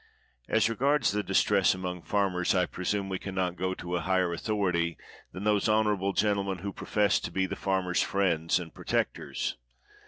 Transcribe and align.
As 0.49 0.67
regards 0.67 1.11
the 1.11 1.21
distress 1.21 1.75
among 1.75 2.01
farmers, 2.01 2.55
I 2.55 2.65
presume 2.65 3.07
we 3.07 3.19
can 3.19 3.35
not 3.35 3.55
go 3.55 3.75
to 3.75 3.95
a 3.95 3.99
higher 4.01 4.29
authoritj' 4.35 4.97
than 5.31 5.43
those 5.43 5.69
honorable 5.69 6.11
gentlemen 6.13 6.57
who 6.63 6.73
profess 6.73 7.19
t^ 7.19 7.31
be 7.31 7.45
the 7.45 7.55
farm 7.55 7.87
ers' 7.87 8.01
friends 8.01 8.59
and 8.59 8.73
protectors. 8.73 9.57